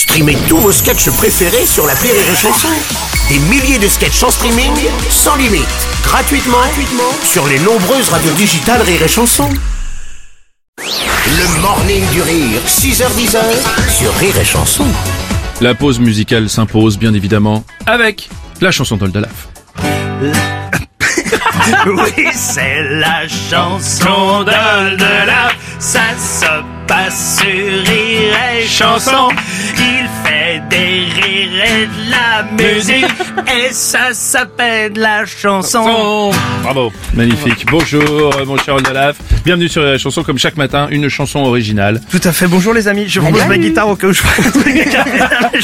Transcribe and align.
Streamez 0.00 0.38
tous 0.48 0.56
vos 0.56 0.72
sketchs 0.72 1.10
préférés 1.10 1.66
sur 1.66 1.86
la 1.86 1.92
Rire 1.92 2.14
et 2.14 2.34
Chanson. 2.34 2.68
Des 3.28 3.38
milliers 3.38 3.78
de 3.78 3.86
sketchs 3.86 4.22
en 4.22 4.30
streaming, 4.30 4.72
sans 5.10 5.36
limite, 5.36 5.68
gratuitement, 6.02 6.56
gratuitement 6.56 7.12
sur 7.22 7.46
les 7.46 7.58
nombreuses 7.58 8.08
radios 8.08 8.32
digitales 8.32 8.80
Rire 8.80 9.02
et 9.02 9.08
Chanson. 9.08 9.50
Le 10.78 11.60
morning 11.60 12.02
du 12.12 12.22
rire, 12.22 12.62
6h10 12.66 13.36
sur 13.90 14.14
Rire 14.14 14.38
et 14.38 14.44
Chanson. 14.46 14.86
La 15.60 15.74
pause 15.74 16.00
musicale 16.00 16.48
s'impose 16.48 16.98
bien 16.98 17.12
évidemment 17.12 17.62
avec 17.84 18.30
la 18.62 18.70
chanson 18.70 18.96
d'Oldelaf. 18.96 19.48
Oui, 21.86 22.26
c'est 22.32 22.82
la 22.82 23.28
chanson 23.28 24.44
la... 24.46 25.50
Ça 25.78 26.00
se 26.18 26.46
passe 26.86 27.38
sur 27.38 27.46
Rire 27.46 28.34
et 28.58 28.66
Chanson. 28.66 29.28
Il 30.72 31.12
fait 31.12 31.22
des 31.22 31.29
et 31.52 31.86
de 31.86 32.10
la 32.10 32.44
musique. 32.74 33.04
Et 33.66 33.72
ça 33.72 34.12
s'appelle 34.12 34.92
la 34.96 35.24
chanson. 35.26 36.30
Bravo, 36.62 36.92
magnifique. 37.14 37.66
Bonjour 37.70 38.02
euh, 38.36 38.44
mon 38.44 38.56
cher 38.58 38.74
Oldelaf. 38.76 39.16
Bienvenue 39.44 39.68
sur 39.68 39.82
la 39.82 39.98
chanson 39.98 40.22
comme 40.22 40.38
chaque 40.38 40.56
matin, 40.56 40.86
une 40.90 41.08
chanson 41.08 41.40
originale. 41.40 42.00
Tout 42.10 42.20
à 42.24 42.32
fait. 42.32 42.46
Bonjour 42.46 42.72
les 42.74 42.86
amis. 42.86 43.06
Je 43.08 43.18
repose 43.20 43.46
ma 43.46 43.58
guitare 43.58 43.88
au 43.88 43.96
cas 43.96 44.06
où 44.08 44.12
je 44.12 44.22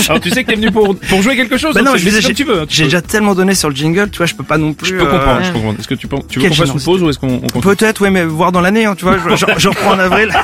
Alors 0.08 0.20
tu 0.20 0.30
sais 0.30 0.42
que 0.42 0.50
t'es 0.50 0.56
venu 0.56 0.70
pour, 0.72 0.96
pour 0.96 1.22
jouer 1.22 1.36
quelque 1.36 1.56
chose 1.58 1.74
Bah 1.74 1.82
non, 1.82 1.92
je 1.96 2.04
comme 2.10 2.34
tu 2.34 2.44
veux. 2.44 2.60
hein, 2.62 2.64
tu 2.68 2.76
j'ai 2.76 2.82
peux- 2.84 2.86
déjà 2.88 3.02
tellement 3.02 3.34
donné 3.34 3.54
sur 3.54 3.68
le 3.68 3.76
jingle, 3.76 4.10
tu 4.10 4.16
vois, 4.18 4.26
je 4.26 4.34
peux 4.34 4.44
pas 4.44 4.58
non 4.58 4.72
plus. 4.72 4.88
Je 4.88 4.94
peux 4.96 5.02
euh, 5.06 5.10
comprendre, 5.10 5.40
je 5.42 5.48
peux 5.48 5.54
comprendre. 5.54 5.78
Est-ce 5.78 5.88
que 5.88 5.94
tu, 5.94 6.08
penses- 6.08 6.24
tu 6.28 6.38
veux 6.38 6.42
Quelle 6.48 6.56
qu'on 6.58 6.64
fasse 6.64 6.74
une 6.74 6.80
pause 6.82 7.02
ou 7.02 7.10
est-ce 7.10 7.18
qu'on 7.18 7.40
on 7.54 7.60
Peut-être, 7.60 8.00
oui, 8.02 8.10
mais 8.10 8.24
voir 8.24 8.50
dans 8.52 8.60
l'année, 8.60 8.84
hein, 8.86 8.94
tu 8.96 9.04
vois. 9.04 9.16
Je, 9.18 9.36
je, 9.36 9.44
je 9.58 9.68
reprends 9.68 9.92
en 9.92 9.98
avril. 9.98 10.32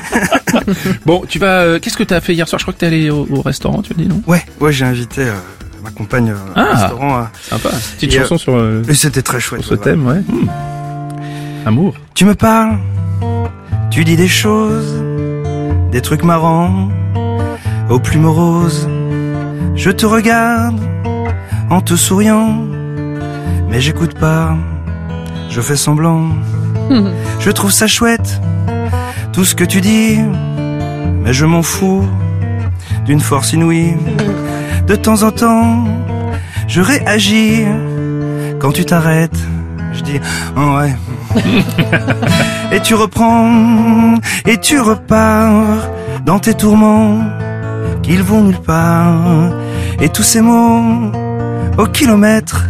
Bon, 1.07 1.23
tu 1.29 1.39
vas... 1.39 1.63
euh, 1.63 1.79
Qu'est-ce 1.81 1.97
que 1.97 2.03
t'as 2.05 2.21
fait 2.21 2.35
hier 2.35 2.47
soir? 2.47 2.59
Je 2.59 2.65
crois 2.65 2.75
que 2.75 2.79
t'es 2.79 2.87
allé 2.87 3.09
au, 3.11 3.27
au 3.31 3.41
restaurant, 3.41 3.81
tu 3.83 3.95
me 3.95 4.03
dis 4.03 4.09
non? 4.09 4.23
Ouais, 4.27 4.45
ouais, 4.61 4.71
j'ai 4.73 4.85
invité 4.85 5.23
euh, 5.33 5.83
ma 5.83 5.91
compagne 5.91 6.31
euh, 6.31 6.37
Ah. 6.55 6.63
au 6.63 6.73
restaurant. 6.75 7.19
euh, 7.19 7.23
Sympa. 7.43 7.69
Petite 7.97 8.15
Et, 8.15 8.19
chanson 8.19 8.39
sur, 8.39 8.59
et 8.89 8.95
c'était 8.95 9.23
très 9.23 9.41
chouette. 9.41 9.63
sur 9.63 9.71
ce 9.71 9.75
thème, 9.75 10.07
ouais. 10.07 10.21
Hmm. 10.21 10.49
Amour. 11.67 11.95
Tu 12.15 12.25
me 12.25 12.35
parles, 12.35 12.79
tu 13.91 14.05
dis 14.05 14.17
des 14.17 14.29
choses, 14.29 15.03
des 15.93 16.01
trucs 16.01 16.25
marrants, 16.25 16.89
aux 17.89 18.01
plumes 18.01 18.27
roses. 18.27 18.89
Je 19.77 19.91
te 19.91 20.05
regarde 20.07 20.79
en 21.71 21.81
te 21.81 21.95
souriant, 21.95 22.59
mais 23.69 23.81
j'écoute 23.81 24.15
pas, 24.19 24.57
je 25.51 25.61
fais 25.61 25.77
semblant. 25.77 26.29
Je 27.41 27.51
trouve 27.51 27.71
ça 27.73 27.87
chouette, 27.87 28.41
tout 29.33 29.45
ce 29.45 29.55
que 29.55 29.65
tu 29.65 29.81
dis, 29.81 30.19
mais 31.23 31.33
je 31.33 31.47
m'en 31.47 31.63
fous 31.63 32.05
d'une 33.07 33.21
force 33.21 33.53
inouïe. 33.55 33.95
De 34.87 34.97
temps 34.97 35.23
en 35.23 35.31
temps, 35.31 35.85
je 36.69 36.81
réagis 36.81 37.65
quand 38.59 38.73
tu 38.73 38.85
t'arrêtes. 38.85 39.39
Je 39.95 40.03
dis, 40.03 40.21
oh 40.57 40.77
ouais, 40.79 40.97
et 42.73 42.81
tu 42.81 42.95
reprends, 42.95 44.15
et 44.47 44.59
tu 44.59 44.81
repars 44.81 45.89
dans 46.25 46.39
tes 46.39 46.55
tourments, 46.55 47.21
qu'ils 48.03 48.23
vont 48.23 48.43
nulle 48.43 48.61
part. 48.61 49.53
Et 50.01 50.09
tous 50.09 50.23
ces 50.23 50.41
mots, 50.41 51.13
au 51.79 51.87
kilomètre, 51.87 52.67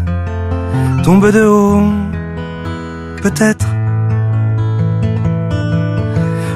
tombent 1.04 1.30
de 1.30 1.44
haut, 1.44 1.82
peut-être. 3.22 3.66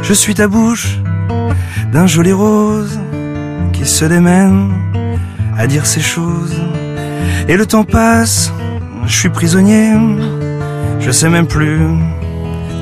Je 0.02 0.12
suis 0.12 0.34
ta 0.34 0.48
bouche 0.48 0.98
d'un 1.92 2.06
joli 2.06 2.32
rose 2.32 3.00
qui 3.72 3.84
se 3.84 4.04
démène 4.04 4.72
à 5.58 5.66
dire 5.66 5.86
ces 5.86 6.00
choses. 6.00 6.54
Et 7.48 7.56
le 7.56 7.66
temps 7.66 7.84
passe, 7.84 8.52
je 9.06 9.16
suis 9.16 9.28
prisonnier, 9.28 9.92
je 11.00 11.10
sais 11.10 11.28
même 11.28 11.46
plus 11.46 11.80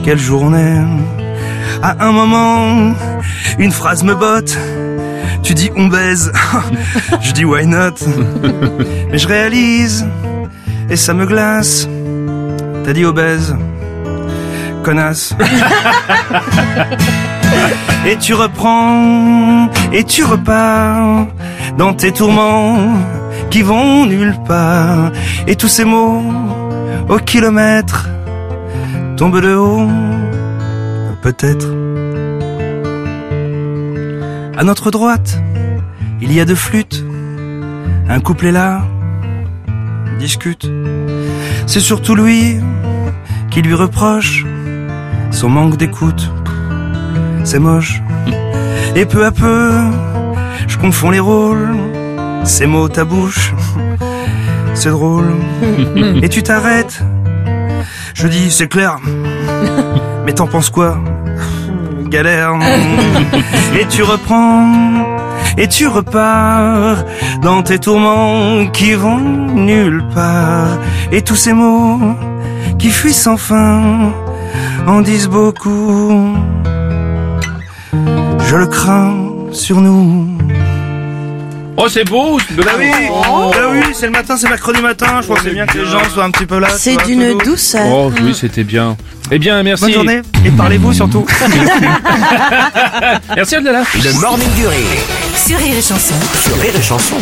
quel 0.04 0.18
jour 0.18 0.42
on 0.42 0.54
est. 0.54 0.82
À 1.82 2.04
un 2.06 2.12
moment, 2.12 2.94
une 3.58 3.72
phrase 3.72 4.02
me 4.04 4.14
botte. 4.14 4.56
Tu 5.42 5.52
dis 5.54 5.70
on 5.76 5.88
baise, 5.88 6.32
je 7.20 7.32
dis 7.32 7.44
why 7.44 7.66
not? 7.66 7.96
Mais 9.10 9.18
je 9.18 9.28
réalise, 9.28 10.06
et 10.88 10.96
ça 10.96 11.12
me 11.12 11.26
glace. 11.26 11.86
T'as 12.84 12.92
dit 12.92 13.04
obèse, 13.04 13.54
connasse. 14.82 15.34
Et 18.06 18.16
tu 18.18 18.34
reprends, 18.34 19.70
et 19.90 20.04
tu 20.04 20.24
repars 20.24 21.26
dans 21.76 21.92
tes 21.94 22.12
tourments 22.12 22.78
qui 23.50 23.62
vont 23.62 24.06
nulle 24.06 24.36
part. 24.46 25.12
Et 25.46 25.56
tous 25.56 25.68
ces 25.68 25.84
mots 25.84 26.22
au 27.08 27.18
kilomètre 27.18 28.08
tombent 29.16 29.40
de 29.40 29.54
haut, 29.54 29.88
peut-être. 31.22 31.66
À 34.56 34.64
notre 34.64 34.90
droite, 34.90 35.40
il 36.20 36.32
y 36.32 36.40
a 36.40 36.44
deux 36.44 36.54
flûtes. 36.54 37.04
Un 38.08 38.20
couple 38.20 38.46
est 38.46 38.52
là, 38.52 38.82
discute. 40.18 40.70
C'est 41.66 41.80
surtout 41.80 42.14
lui 42.14 42.60
qui 43.50 43.62
lui 43.62 43.74
reproche 43.74 44.44
son 45.30 45.48
manque 45.48 45.76
d'écoute. 45.76 46.30
C'est 47.44 47.58
moche. 47.58 48.00
Et 48.94 49.06
peu 49.06 49.24
à 49.24 49.32
peu, 49.32 49.72
je 50.66 50.78
confonds 50.78 51.10
les 51.10 51.20
rôles. 51.20 51.76
Ces 52.44 52.66
mots 52.66 52.88
ta 52.88 53.04
bouche, 53.04 53.54
c'est 54.75 54.91
drôle. 54.91 55.32
Et 56.22 56.28
tu 56.28 56.42
t'arrêtes. 56.42 57.03
Je 58.15 58.28
dis, 58.28 58.50
c'est 58.50 58.69
clair. 58.69 58.98
Mais 60.26 60.32
t'en 60.32 60.47
penses 60.47 60.70
quoi? 60.70 60.98
Galère. 62.06 62.53
Et 63.81 63.87
tu 63.87 64.03
reprends. 64.03 64.70
Et 65.56 65.69
tu 65.69 65.87
repars 65.87 67.04
dans 67.43 67.62
tes 67.62 67.78
tourments 67.78 68.66
qui 68.72 68.93
vont 68.94 69.19
nulle 69.19 70.04
part. 70.14 70.78
Et 71.12 71.22
tous 71.22 71.37
ces 71.37 71.53
mots 71.53 72.00
qui 72.78 72.91
fuient 72.91 73.12
sans 73.12 73.37
fin 73.37 74.12
en 74.87 75.00
disent 75.00 75.28
beaucoup. 75.28 76.37
Je 78.47 78.56
le 78.56 78.66
crains 78.66 79.14
sur 79.53 79.81
nous. 79.81 80.33
Oh, 81.76 81.88
c'est 81.88 82.04
beau 82.04 82.38
Bah 82.56 82.64
oui, 82.78 82.88
bah 83.10 83.68
oui, 83.72 83.80
c'est 83.94 84.06
le 84.06 84.12
matin, 84.12 84.36
c'est 84.36 84.48
mercredi 84.48 84.80
matin. 84.80 85.20
Je 85.22 85.26
pensais 85.26 85.50
bien 85.50 85.66
que 85.66 85.78
les 85.78 85.86
gens 85.86 85.98
soient 86.12 86.24
un 86.24 86.30
petit 86.30 86.46
peu 86.46 86.58
là. 86.60 86.68
C'est 86.68 86.96
d'une 87.04 87.36
douceur. 87.38 87.84
Oh 87.86 88.12
oui, 88.22 88.32
c'était 88.34 88.62
bien. 88.64 88.96
Eh 89.30 89.38
bien, 89.38 89.62
merci. 89.62 89.84
Bonne 89.84 89.92
journée 89.94 90.20
et 90.44 90.50
parlez-vous 90.50 90.92
surtout. 90.92 91.24
Merci 93.36 93.56
Oldelaf. 93.56 93.94
Le 93.94 94.20
morning 94.20 94.52
du 94.54 94.66
rire 94.66 94.86
Sur 95.34 95.58
Rire 95.58 95.74
et 95.76 95.82
Chanson. 95.82 96.14
sur 96.42 96.52
et 96.52 96.54
Chanson. 96.54 96.60
Rire 96.62 96.76
et 96.76 96.82
Chanson. 96.82 97.16